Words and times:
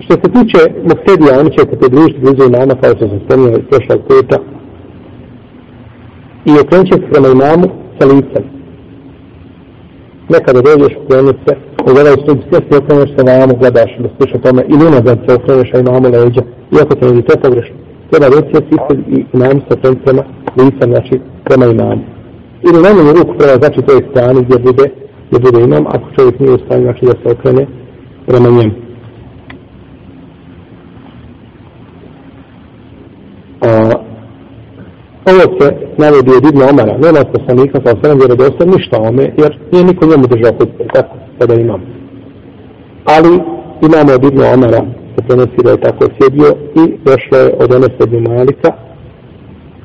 Što 0.00 0.12
se 0.12 0.28
tiče 0.36 0.60
muktedija, 0.82 1.40
oni 1.40 1.50
će 1.50 1.60
se 1.60 1.78
pridružiti 1.80 2.20
blizu 2.20 2.42
imama, 2.48 2.74
kao 2.80 2.92
što 2.96 3.08
sam 3.08 3.20
spomnio 3.24 3.58
iz 3.58 3.64
prošlog 3.70 4.00
puta, 4.08 4.38
i 6.44 6.52
okrenut 6.62 6.86
će 6.86 6.94
se 6.94 7.10
prema 7.12 7.28
imamu 7.28 7.66
sa 7.98 8.06
licem. 8.06 8.44
Nekada 10.28 10.60
dođeš, 10.68 10.92
okrenut 11.04 11.36
se, 11.46 11.52
ugledaj 11.90 12.16
stup, 12.22 12.38
sve 12.48 12.58
se 12.66 12.76
okreneš 12.80 13.10
se 13.16 13.24
na 13.24 13.32
imamu, 13.36 13.54
gledaš, 13.60 13.90
da 14.02 14.08
sluša 14.16 14.38
tome, 14.44 14.62
ili 14.72 14.86
unazad 14.90 15.18
se 15.26 15.34
okreneš 15.34 15.68
na 15.72 15.80
imamu 15.80 16.06
leđa, 16.14 16.42
iako 16.76 16.92
se 16.98 17.14
ne 17.14 17.22
to 17.22 17.34
pogrešno. 17.42 17.76
Treba 18.10 18.26
reći 18.26 18.50
se 18.54 18.60
i 19.16 19.18
imam 19.34 19.56
sa 19.66 19.74
okrenut 19.76 19.98
prema 20.04 20.22
licem, 20.58 20.88
znači 20.92 21.14
prema 21.44 21.66
imamu. 21.66 22.02
Ili 22.68 22.84
najmanju 22.86 23.12
ruku 23.18 23.32
prema, 23.38 23.54
znači 23.62 23.78
toj 23.82 24.00
strani 24.10 24.40
gdje 24.44 24.58
bude, 24.58 24.84
gdje 25.28 25.38
bude 25.46 25.64
imam, 25.64 25.84
ako 25.86 26.06
čovjek 26.16 26.40
nije 26.40 26.52
u 26.54 26.58
stanju, 26.64 26.82
znači 26.82 27.04
da 27.04 27.12
se 27.12 27.26
okrene 27.34 27.66
prema 28.26 28.48
njemu. 28.48 28.81
Ovo 35.32 35.46
se 35.58 35.66
navodi 35.98 36.30
od 36.38 36.44
Ibn 36.50 36.62
Omara, 36.70 36.94
nema 37.04 37.20
poslanika 37.34 37.80
sa 37.84 37.94
osam 37.94 38.18
vjerodostan 38.18 38.68
ništa 38.76 38.96
ome, 39.00 39.24
jer 39.42 39.58
nije 39.72 39.84
niko 39.84 40.06
njemu 40.06 40.26
držao 40.26 40.52
hutbe, 40.58 40.84
tako 40.94 41.14
pa 41.16 41.40
sada 41.40 41.54
imam. 41.54 41.82
Ali 43.14 43.32
imamo 43.88 44.10
od 44.14 44.24
Ibn 44.24 44.40
Omara, 44.54 44.80
se 45.14 45.20
prenosi 45.26 45.64
da 45.64 45.70
je 45.70 45.80
tako 45.86 46.04
sjedio 46.16 46.50
i 46.80 46.82
došlo 47.04 47.36
je 47.38 47.54
od 47.62 47.74
one 47.74 47.88
sedmi 47.98 48.20
malika, 48.20 48.70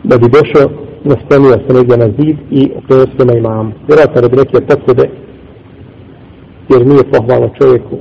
da 0.04 0.18
bi 0.18 0.28
došao, 0.38 0.70
nastanio 1.04 1.52
se 1.52 1.74
negdje 1.74 1.98
na 1.98 2.10
zid 2.18 2.38
i 2.52 2.72
prenosio 2.88 3.26
na 3.26 3.34
imam. 3.34 3.74
Vjerojatno 3.88 4.22
radi 4.22 4.36
neke 4.36 4.68
potrebe, 4.68 5.10
jer 6.70 6.86
nije 6.86 7.12
pohvalno 7.14 7.50
čovjeku 7.62 7.96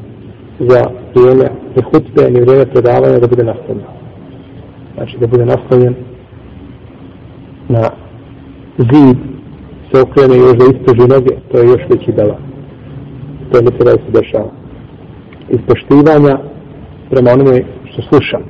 za 0.58 0.80
vrijeme 1.14 1.46
ni 1.76 1.82
hutbe, 1.82 2.30
ni 2.30 2.40
vrijeme 2.40 2.66
predavanja 2.66 3.18
da 3.18 3.26
bude 3.26 3.44
nastavljen. 3.44 3.86
Znači 4.94 5.18
da 5.20 5.26
bude 5.26 5.44
nastavljen 5.44 5.94
na 7.68 7.90
zid 8.78 9.16
se 9.92 10.00
okrene 10.00 10.36
još 10.36 10.56
da 10.56 10.64
istraži 10.64 11.08
noge, 11.08 11.34
to 11.52 11.58
je 11.58 11.66
još 11.66 11.82
veći 11.90 12.12
dela. 12.12 12.38
To 13.50 13.58
je 13.58 13.62
mi 13.62 13.70
se 13.78 13.84
da 13.84 13.90
se 13.90 14.20
dešava. 14.20 14.50
Iz 15.48 15.58
poštivanja 15.68 16.38
prema 17.10 17.30
onome 17.30 17.62
što 17.84 18.02
slušam. 18.02 18.42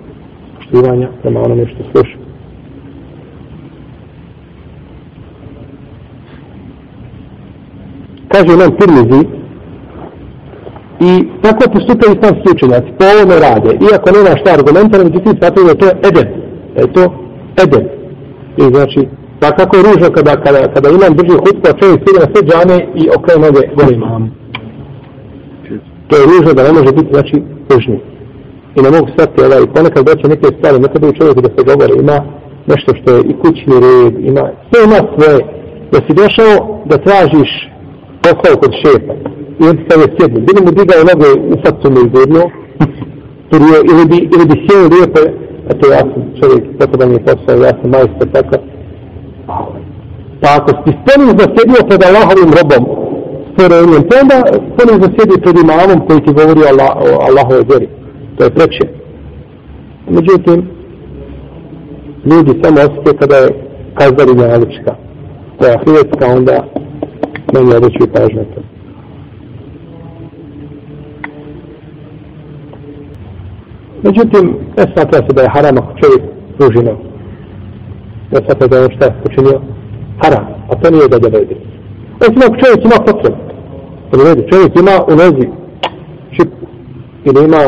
Ispoštivanja 0.50 1.08
prema 1.22 1.40
onome 1.40 1.66
što 1.66 1.82
slušam. 1.92 2.20
Kaže 8.28 8.56
nam 8.56 8.76
Tirmizi 8.78 9.28
i 11.00 11.28
tako 11.42 11.70
postupaju 11.72 12.14
islamski 12.14 12.48
učenjaci, 12.54 12.92
po 12.98 13.04
ovome 13.04 13.40
rade, 13.40 13.70
iako 13.92 14.10
nema 14.10 14.36
šta 14.40 14.50
argumenta, 14.58 15.04
međutim, 15.04 15.32
smatruju 15.38 15.66
da 15.66 15.74
to 15.74 15.86
edeb. 16.08 16.28
da 16.74 16.80
je 16.80 16.92
to 16.92 17.04
edeb. 17.62 17.95
I 18.56 18.62
znači, 18.74 19.00
pa 19.40 19.50
kako 19.50 19.76
je 19.76 19.82
ružno 19.82 20.08
kada, 20.16 20.32
kada, 20.44 20.60
kada 20.74 20.88
imam 20.88 21.12
drži 21.18 21.36
hutbu, 21.44 21.66
a 21.68 21.78
čovjek 21.80 21.98
sidi 21.98 22.18
na 22.22 22.28
sve 22.32 22.40
džane 22.48 22.78
i 23.00 23.02
okrenu 23.16 23.42
noge 23.46 23.62
gore 23.76 23.94
imam. 23.94 24.22
To 26.08 26.12
je 26.16 26.28
ružno 26.32 26.50
da 26.56 26.62
ne 26.62 26.72
može 26.72 26.92
biti, 26.98 27.10
znači, 27.16 27.36
ružni. 27.70 27.98
I 28.76 28.78
ne 28.84 28.90
mogu 28.94 29.08
svati, 29.14 29.44
ovaj, 29.44 29.66
ponekad 29.74 30.02
doće 30.06 30.28
neke 30.28 30.48
stvari, 30.56 30.84
nekad 30.86 31.00
bi 31.02 31.18
čovjek 31.18 31.36
da 31.46 31.50
se 31.54 31.62
govore, 31.70 31.94
ima 32.04 32.18
nešto 32.72 32.90
što 32.98 33.08
je 33.14 33.20
i 33.30 33.32
kućni 33.42 33.76
red, 33.84 34.14
ima, 34.30 34.44
sve 34.68 34.78
ima 34.88 35.00
svoje. 35.14 35.38
Da 35.92 35.98
si 36.04 36.12
došao 36.22 36.52
da 36.90 37.04
tražiš 37.06 37.50
posao 38.22 38.54
kod 38.62 38.72
šefa, 38.82 39.14
i 39.60 39.62
on 39.68 39.76
ti 39.76 39.84
kaže 39.90 40.06
sjedni, 40.16 40.40
bili 40.48 40.60
mu 40.64 40.70
digao 40.78 41.08
noge 41.10 41.28
u 41.52 41.56
facu 41.62 41.86
mu 41.92 41.98
izgledno, 42.06 42.42
ili 43.90 44.04
bi, 44.10 44.18
ili 44.34 44.44
bi 44.50 44.56
sjeo 44.64 44.84
lijepo, 44.94 45.20
eto 45.76 45.86
ja 45.92 45.98
sam 45.98 46.22
čovjek, 46.40 46.64
tako 46.78 46.96
da 46.96 47.06
mi 47.06 47.14
je 47.14 47.24
posao, 47.24 47.64
ja 47.64 47.72
sam 47.80 47.90
majster, 47.90 48.28
tako. 48.32 48.56
Pa 50.40 50.48
ako 50.58 50.70
si 50.82 50.90
spremni 51.00 51.32
da 51.40 51.44
sjedio 51.54 51.88
pred 51.88 52.00
Allahovim 52.08 52.50
robom, 52.58 52.82
stvorenjem, 53.52 54.02
to 54.08 54.14
onda 54.22 54.36
spremni 54.68 54.96
da 55.02 55.08
sjedi 55.14 55.42
pred 55.44 55.56
imamom 55.64 55.98
koji 56.06 56.20
ti 56.24 56.36
govori 56.40 56.62
Allah, 56.70 56.90
o 57.06 57.08
Allahove 57.28 57.62
vjeri. 57.70 57.88
To 58.36 58.44
je 58.44 58.50
preče. 58.50 58.84
Međutim, 60.16 60.58
ljudi 62.30 62.60
samo 62.62 62.76
osjeti 62.86 63.18
kada 63.20 63.36
je 63.36 63.48
kazdari 63.94 64.34
nalička. 64.34 64.92
koja 65.58 65.70
je 65.70 65.76
ahiretska, 65.78 66.26
onda 66.36 66.56
meni 67.54 67.74
odreću 67.74 68.04
i 68.04 68.12
pažnje 68.14 68.44
to. 68.54 68.75
Međutim, 74.06 74.44
ne 74.78 74.84
smatra 74.92 75.18
se 75.26 75.32
da 75.36 75.42
je 75.42 75.54
haram 75.54 75.78
ako 75.78 75.92
čovjek 76.00 76.22
pruži 76.56 76.80
nogu. 76.88 77.04
Ne 78.32 78.38
smatra 78.44 78.66
da 78.66 78.76
je 78.76 78.94
šta 78.96 79.06
počinio 79.22 79.60
haram, 80.22 80.44
a 80.70 80.72
to 80.80 80.90
nije 80.90 81.08
da 81.08 81.18
dovede. 81.18 81.56
Osim 82.24 82.42
ako 82.46 82.56
čovjek 82.62 82.80
ima 82.84 82.98
potrebu. 83.06 83.38
Dovede, 84.12 84.42
čovjek 84.50 84.72
ima 84.76 84.94
u 85.10 85.14
nozi 85.22 85.46
čip 86.34 86.50
ili 87.28 87.40
ima, 87.48 87.62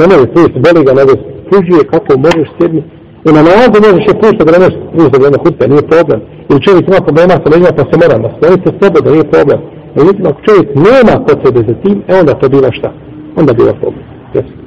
ne 0.00 0.04
može 0.10 0.26
pružiti, 0.32 0.62
boli 0.64 0.80
ga, 0.86 0.92
nego 1.00 1.12
pružuje 1.48 1.82
kako 1.92 2.10
možeš 2.26 2.48
sjedni. 2.56 2.82
I 3.26 3.30
na 3.36 3.42
nalazu 3.48 3.76
možeš 3.86 4.04
je 4.08 4.20
pružiti 4.20 4.44
da 4.46 4.52
ne 4.56 4.60
možeš 4.62 4.76
pružiti 4.92 5.22
da 5.24 5.30
ne 5.34 5.38
hutbe, 5.44 5.64
nije 5.72 5.90
problem. 5.92 6.20
Ili 6.50 6.64
čovjek 6.66 6.84
ima 6.88 7.00
problema 7.06 7.34
sa 7.40 7.50
leđima 7.52 7.72
pa 7.78 7.84
se 7.88 7.94
mora 8.02 8.16
nastaviti 8.26 8.68
se 8.78 9.02
da 9.04 9.10
nije 9.14 9.32
problem. 9.34 9.60
Međutim, 9.96 10.24
ako 10.26 10.40
čovjek 10.46 10.68
nema 10.88 11.14
potrebe 11.26 11.60
za 11.68 11.74
tim, 11.82 11.96
e 12.08 12.12
onda 12.20 12.32
to 12.40 12.46
bila 12.54 12.70
šta? 12.78 12.90
Onda 13.40 13.52
bila 13.52 13.72
problem. 13.82 14.04
Jesu. 14.34 14.63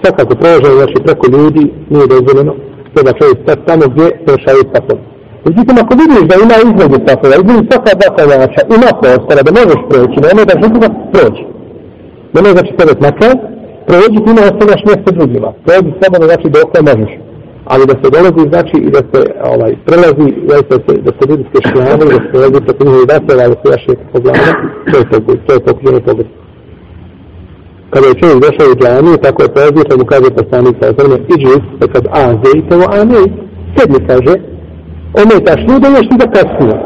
Svakako 0.00 0.32
prolaženje 0.40 0.76
znači 0.80 0.98
preko 1.06 1.26
ljudi 1.34 1.64
nije 1.92 2.06
dozvoljeno 2.14 2.52
to 2.94 3.00
da 3.06 3.12
čovjek 3.18 3.38
stati 3.44 3.66
tamo 3.68 3.84
gdje 3.92 4.06
prešaju 4.26 4.62
sapovi. 4.72 5.02
Međutim, 5.46 5.76
ako 5.82 5.92
vidiš 6.02 6.22
da 6.30 6.34
ima 6.44 6.56
između 6.68 6.98
sapova, 7.06 7.34
između 7.40 7.62
svaka 7.68 7.92
dva 7.98 8.08
klanjača, 8.16 8.60
ima 8.76 8.90
prostora 9.02 9.40
da 9.46 9.50
možeš 9.58 9.80
proći, 9.90 10.16
nema 10.26 10.42
da 10.48 10.54
žuti 10.62 10.78
prođi. 11.12 11.44
Ne 12.34 12.38
može 12.40 12.54
znači 12.56 12.72
tebe 12.78 12.92
makar, 13.06 13.34
prođi 13.88 14.18
ti 14.24 14.30
ne 14.36 14.42
ostavljaš 14.50 14.82
mjesto 14.88 15.10
drugima. 15.18 15.48
Prođi 15.66 15.90
slobodno 15.98 16.26
znači 16.30 16.46
dok 16.56 16.68
ne 16.76 16.82
možeš. 16.88 17.12
Ali 17.72 17.82
da 17.90 17.94
se 18.00 18.06
dolazi 18.16 18.42
znači 18.52 18.76
i 18.86 18.90
da 18.96 19.02
se 19.10 19.20
ovaj, 19.52 19.72
prelazi, 19.86 20.28
da 20.50 20.76
se, 20.84 20.92
da 21.06 21.10
se 21.16 21.22
ljudi 21.30 21.44
skešljavaju, 21.48 22.10
da 22.16 22.20
se 22.22 22.30
prelazi 22.32 22.58
preko 22.66 22.80
njihovi 22.84 23.06
vateva, 23.12 23.42
da 23.52 23.56
se 23.60 23.66
jaše 23.74 23.92
po 24.12 24.18
glavu, 24.24 24.44
to 24.90 24.94
je 24.98 25.04
to, 25.10 25.16
to 25.46 25.50
je 25.54 25.60
pokuđeno 25.66 26.00
pogled 26.06 26.28
kada 27.92 28.06
je 28.06 28.18
čovjek 28.20 28.38
došao 28.46 28.72
u 28.72 28.78
džaniju, 28.80 29.16
tako 29.26 29.38
je 29.42 29.54
prozio, 29.56 29.84
pa 29.88 29.94
mu 29.98 30.04
kaže 30.12 30.28
poslanik 30.40 30.74
sa 30.80 30.86
osrme, 30.92 31.16
iđi, 31.34 31.54
pa 31.78 31.86
kad 31.92 32.04
a, 32.20 32.22
zejte 32.42 32.72
o, 32.82 32.84
a 32.96 32.98
ne, 33.12 33.22
sedmi 33.74 34.00
kaže, 34.10 34.34
ometaš 35.22 35.60
ljude, 35.68 35.86
još 35.96 36.06
ti 36.10 36.16
da 36.22 36.26
kasnije. 36.36 36.76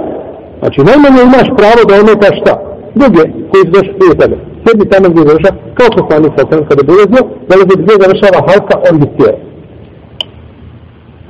Znači, 0.61 0.79
najmanje 0.89 1.21
imaš 1.23 1.49
pravo 1.61 1.81
da 1.89 1.95
ometaš 2.03 2.35
šta? 2.43 2.55
Druge, 3.01 3.23
koji 3.51 3.63
su 3.67 3.73
došli 3.77 3.95
prije 3.99 4.15
tebe. 4.21 4.37
Sedmi 4.65 4.85
tamo 4.93 5.07
gdje 5.11 5.23
završa, 5.29 5.51
kao 5.79 5.89
poslanik 5.99 6.33
sa 6.35 6.43
osrme, 6.45 6.69
kada 6.71 6.83
bi 6.87 6.91
ulazio, 6.97 7.23
da 7.49 7.55
li 7.59 7.65
bi 7.69 7.75
gdje 7.83 7.95
završava 8.03 8.41
halka, 8.49 8.75
on 8.89 8.95
bi 9.01 9.07
sjeo. 9.15 9.37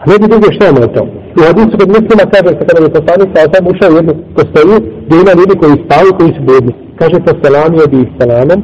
A 0.00 0.02
ne 0.10 0.16
bi 0.20 0.26
druge 0.32 0.48
šta 0.56 0.64
je 0.66 0.94
to? 0.96 1.02
U 1.38 1.40
hadisu 1.48 1.74
kod 1.80 1.88
muslima 1.96 2.24
kaže 2.32 2.50
se 2.58 2.64
kada 2.68 2.78
je 2.84 2.96
poslanik 2.98 3.28
sa 3.32 3.40
osrme 3.46 3.68
ušao 3.72 3.90
u 3.92 3.98
jednu 4.00 4.14
postoju, 4.36 4.76
gdje 5.04 5.16
ima 5.22 5.32
ljudi 5.38 5.54
koji 5.60 5.82
spavaju, 5.84 6.12
koji 6.18 6.30
su 6.36 6.42
bedni. 6.50 6.72
Kaže, 7.00 7.16
poselamio 7.28 7.84
bi 7.92 7.96
ih 8.04 8.10
selamom, 8.18 8.60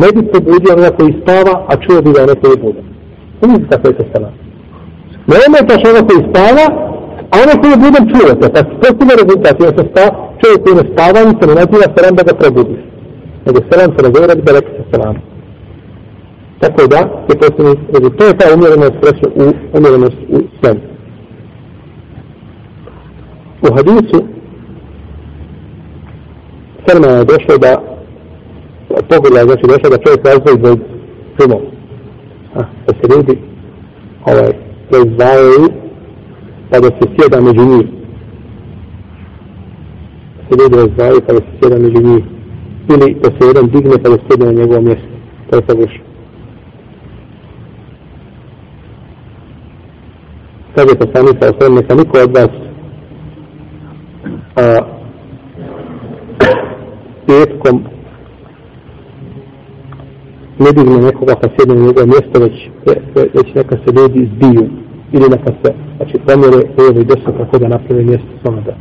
ne 0.00 0.08
bi 0.14 0.20
se 0.30 0.38
budio 0.48 0.72
onaj 0.78 0.92
koji 0.98 1.20
spava, 1.20 1.54
a 1.70 1.72
čuo 1.82 2.02
bi 2.04 2.10
da 2.16 2.26
neko 2.26 2.46
je 2.52 2.56
budan. 2.64 2.86
Vidite 3.42 3.66
kako 3.70 3.88
je 3.88 3.96
to 3.98 4.04
stala. 4.10 4.30
Ne 5.30 5.36
ometaš 5.46 5.82
onaj 5.90 6.04
koji 6.08 6.20
spava, 6.30 6.66
a 7.32 7.34
onaj 7.42 7.56
koji 7.60 7.70
je 7.74 7.82
budan 7.84 8.04
čuo 8.12 8.28
se. 8.40 8.46
Pa 8.54 8.60
to 8.80 8.88
si 8.96 9.02
ne 9.08 9.14
rezultat, 9.22 9.56
jer 9.62 9.72
se 9.78 9.84
spava, 9.90 10.10
čovjek 10.40 10.60
koji 10.64 10.74
ne 10.80 10.84
spava, 10.92 11.18
ni 11.26 11.32
se 11.38 11.44
ne 11.48 11.54
naziva 11.60 11.86
selam 11.94 12.14
da 12.18 12.22
ga 12.28 12.34
probudi. 12.40 12.76
Nego 13.44 13.58
selam 13.68 13.90
se 13.94 14.00
nazove 14.06 14.34
bi 14.38 14.42
da 14.48 14.52
rekli 14.56 14.72
se 14.78 14.84
selam. 14.92 15.16
Tako 16.62 16.82
da, 16.92 17.00
je 17.28 17.34
posljedni 17.42 17.74
rezultat. 17.94 18.18
To 18.18 18.24
je 18.28 18.38
ta 18.40 18.46
umjerenost, 18.56 18.98
reći, 19.08 19.24
u, 19.42 19.44
umjerenost 19.78 20.18
u 20.36 20.38
svem. 20.58 20.76
U 23.66 23.68
hadisu, 23.76 24.18
Selma 26.86 27.08
je 27.08 27.24
došlo 27.24 27.58
da 27.58 27.82
pogleda, 29.08 29.46
znači 29.46 29.62
došao 29.62 29.90
da 29.90 30.04
čovjek 30.04 30.26
razvoji 30.26 30.56
zbog 30.58 30.78
filmom. 31.36 31.62
Da 32.86 32.92
se 32.98 33.04
ljudi 33.12 33.38
ovaj, 34.24 34.52
razdvajaju 34.90 35.68
pa 36.70 36.80
da 36.80 36.86
se 36.86 37.04
sjeda 37.14 37.40
među 37.40 37.64
njih. 37.70 37.86
Da 40.36 40.42
se 40.48 40.62
ljudi 40.62 40.76
razdvajaju 40.76 41.20
pa 41.26 41.32
da 41.32 41.38
se 41.38 41.52
sjeda 41.60 41.78
među 41.78 42.02
njih. 42.08 42.24
Ili 42.88 43.16
da 43.22 43.28
se 43.30 43.46
jedan 43.46 43.66
digne 43.66 44.02
pa 44.02 44.08
da 44.08 44.16
se 44.16 44.22
sjeda 44.28 44.44
na 44.44 44.52
njegovo 44.52 44.80
mjesto. 44.80 45.08
To 45.50 45.56
je 45.56 45.62
pogrešno. 45.62 46.04
Kaže 50.74 50.94
poslanica 50.98 51.46
o 51.48 51.60
svem, 51.60 51.74
neka 51.74 51.94
niko 51.94 52.18
od 52.18 52.36
vas 52.36 52.50
a, 54.56 54.78
petkom 57.26 57.91
ne 60.64 60.72
digne 60.76 60.98
nekoga 61.08 61.34
pa 61.40 61.48
sjedne 61.48 61.74
na 61.74 61.86
njegovo 61.86 62.06
mjesto, 62.06 62.40
već, 62.44 62.56
već 63.34 63.54
neka 63.54 63.76
se 63.82 63.92
ljudi 63.96 64.30
zbiju 64.34 64.64
ili 65.12 65.26
neka 65.34 65.52
se 65.62 65.72
znači, 65.96 66.14
promjere 66.26 66.56
lijevo 66.78 67.00
i 67.00 67.04
desno 67.04 67.32
kako 67.38 67.58
da 67.58 67.68
napravi 67.68 68.04
mjesto 68.04 68.32
svoma 68.42 68.60
da. 68.60 68.74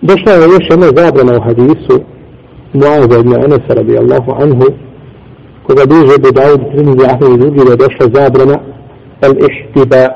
Došla 0.00 0.32
je 0.32 0.38
još 0.38 0.66
jedna 0.70 0.86
zabrana 0.86 1.38
u 1.38 1.40
hadisu 1.40 1.94
Mu'aza 2.74 3.20
ibn 3.20 3.34
Anasa 3.34 3.74
radijallahu 3.74 4.32
anhu 4.42 4.66
koga 5.66 5.82
bliže 5.86 6.18
bi 6.22 6.28
Dawud 6.40 6.72
Trinidhi 6.72 7.04
Ahmed 7.10 7.32
i 7.32 7.38
drugi 7.38 7.60
da 7.64 7.70
je 7.70 7.76
došla 7.76 8.06
zabrana 8.14 8.58
al-ihtiba 9.20 10.08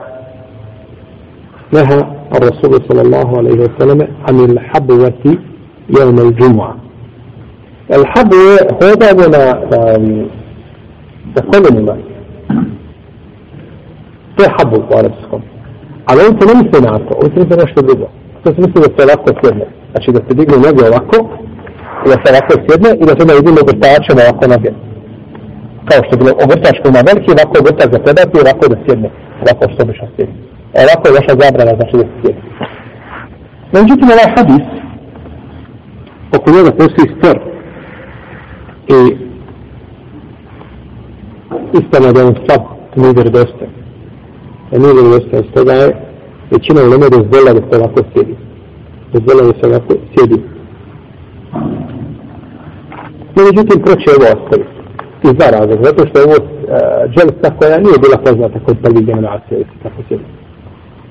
neha 1.72 2.16
الرسول 2.34 2.82
صلى 2.88 3.02
الله 3.02 3.38
عليه 3.38 3.60
وسلم 3.60 4.08
عن 4.28 4.40
الحبوة 4.40 5.38
يوم 6.00 6.18
الجمعة 6.18 6.85
الحبوة 7.91 8.77
هذا 8.83 9.13
من 9.97 10.27
تقول 11.35 11.83
ما 11.85 11.97
to 14.37 14.43
je 14.43 14.49
habu 14.57 14.77
u 14.91 14.97
arabskom. 14.99 15.41
Ali 16.05 16.19
on 16.27 16.33
se 16.39 16.43
ne 16.47 16.53
misli 16.61 16.81
na 16.81 16.99
to, 17.05 17.13
on 17.23 17.29
se 17.31 17.39
misli 17.39 17.57
nešto 17.63 17.81
drugo. 17.81 18.07
To 18.43 18.47
se 18.53 18.59
misli 18.65 18.79
da 18.85 18.89
se 18.95 19.01
ovako 19.07 19.29
sjedne. 19.39 19.65
Znači 19.91 20.09
da 20.15 20.19
se 20.25 20.31
digne 20.39 20.57
noge 20.65 20.83
ovako, 20.91 21.17
i 22.05 22.07
da 22.11 22.17
se 22.21 22.27
ovako 22.33 22.53
sjedne 22.65 22.89
i 23.01 23.03
da 23.09 23.13
se 23.17 23.23
ne 23.29 23.33
vidimo 23.39 23.59
ogrtačem 23.65 24.17
ovako 24.23 24.43
noge. 24.53 24.71
Kao 25.87 25.99
što 26.03 26.11
je 26.13 26.19
bilo 26.21 26.31
ogrtač 26.45 26.75
koji 26.79 26.91
ima 26.93 27.07
veliki, 27.09 27.29
ovako 27.35 27.55
ogrtač 27.63 27.89
za 27.93 27.99
predati 28.05 28.33
i 28.35 28.43
ovako 28.43 28.63
da 28.71 28.77
sjedne. 28.83 29.09
Ovako 29.43 29.63
što 29.73 29.81
bi 29.87 29.91
što 29.97 30.07
sjedne. 30.15 30.35
Ovako 30.83 31.03
je 31.07 31.17
vaša 31.19 31.33
zabrana, 31.41 31.71
znači 31.77 31.95
da 32.01 32.05
se 32.09 32.15
sjedne. 32.21 32.43
Međutim, 33.75 34.07
ovaj 34.13 34.29
hadis, 34.35 34.65
oko 36.35 36.47
njega 36.55 36.71
postoji 36.79 37.07
spor 37.15 37.37
i 38.88 39.16
istana 41.72 42.12
da 42.12 42.20
je 42.20 42.26
on 42.26 42.34
slab, 42.46 42.62
nije 42.96 43.12
vjerodostan. 43.12 43.68
da 44.70 44.78
nije 44.78 44.92
vjerodostojan. 44.94 45.44
Stoga 45.50 45.72
je 45.72 45.86
većina 46.50 46.80
u 46.82 46.90
nome 46.90 47.06
dozvola 47.16 47.50
da 47.58 47.62
se 47.68 47.78
ovako 47.80 48.00
sjedi. 48.12 48.36
Dozvola 49.12 49.42
da 49.48 49.52
se 49.58 49.66
ovako 49.70 49.94
sjedi. 50.12 50.38
No, 53.34 53.40
međutim, 53.48 53.82
ko 53.84 53.90
će 54.02 54.08
ovo 54.16 54.26
ostaviti. 54.36 54.76
Iz 55.24 55.32
dva 55.38 55.48
razloga. 55.56 55.82
Zato 55.84 56.00
što 56.08 56.18
je 56.18 56.26
ovo 56.28 56.38
uh, 56.40 56.50
dželsa 57.14 57.48
koja 57.58 57.76
nije 57.78 57.98
bila 58.04 58.18
poznata 58.24 58.58
kod 58.66 58.76
prvi 58.82 59.04
generacija, 59.04 59.56
ili 59.58 59.78
tako 59.82 60.00
sjedi. 60.08 60.24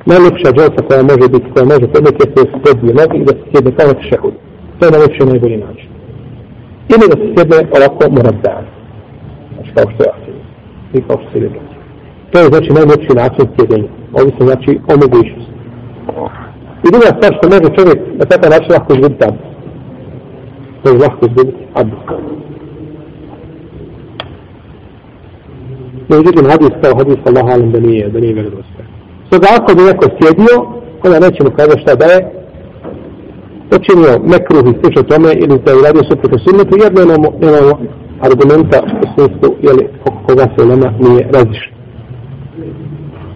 Najljepša 0.05 0.49
dželsa 0.57 0.81
koja 0.87 1.01
može 1.11 1.27
biti, 1.35 1.51
koja 1.53 1.65
može 1.65 1.87
podnijeti, 1.93 2.39
je 2.39 2.45
se 2.51 2.57
sjedne 2.63 2.93
nogi 2.99 3.17
i 3.17 3.25
da 3.27 3.33
se 3.37 3.43
sjedne 3.51 3.71
kao 3.77 3.87
na 3.87 4.01
šehud. 4.09 4.33
To 4.77 4.85
je 4.85 4.91
najljepši 4.91 5.25
najbolji 5.25 5.57
način. 5.57 5.84
Ili 6.93 7.05
da 7.11 7.15
se 7.21 7.27
sjedne 7.33 7.57
ovako 7.77 8.03
morazdan. 8.15 8.63
Znači 9.53 9.71
kao 9.75 9.85
što 9.93 10.03
je 10.03 10.09
asili. 10.15 10.41
I 10.93 11.01
kao 11.07 11.17
što 11.21 11.31
se 11.31 11.39
vidi. 11.39 11.59
To 12.31 12.39
je 12.39 12.45
znači 12.45 12.69
najljepši 12.73 13.13
način 13.21 13.45
sjedenja. 13.55 13.89
Ovi 14.13 14.31
se 14.37 14.45
znači 14.45 14.71
o 14.91 14.93
mogućnosti. 15.03 15.55
I 16.85 16.87
druga 16.93 17.09
stvar 17.15 17.31
što 17.37 17.45
može 17.53 17.75
čovjek 17.77 17.99
na 18.19 18.25
takav 18.25 18.49
način 18.49 18.71
lahko 18.71 18.93
izgubiti 18.93 19.23
abdest. 19.27 19.55
Može 20.83 20.97
lahko 20.97 21.25
izgubiti 21.25 21.63
abdest. 21.73 22.09
Međutim, 26.09 26.45
hadis 26.51 26.73
kao 26.83 26.93
hadis 26.97 27.19
Allah 27.25 27.45
alim 27.53 27.71
da 27.71 27.79
nije, 27.79 28.09
da 28.09 28.19
nije 28.19 28.33
vjerodostojan. 28.33 28.89
Stoga 29.27 29.47
ako 29.59 29.75
bi 29.75 29.81
neko 29.81 30.05
sjedio, 30.17 30.55
onda 31.03 31.19
nećemo 31.19 31.49
kada 31.57 31.77
šta 31.77 31.95
da 31.95 32.05
je 32.05 32.34
počinio 33.71 34.11
nekruh 34.33 34.63
i 34.71 34.77
sliče 34.79 35.03
tome 35.03 35.29
ili 35.43 35.59
da 35.63 35.71
je 35.71 35.77
uradio 35.77 36.03
suprotno 36.09 36.37
sunnetu, 36.45 36.73
jer 36.83 36.91
nemamo, 36.93 37.27
nemamo 37.45 37.73
argumenta 38.27 38.79
u 39.03 39.05
smislu, 39.13 39.49
jeli, 39.67 39.83
koga 40.27 40.45
se 40.57 40.65
nama 40.65 40.93
nije 40.99 41.29
razlišno. 41.33 41.74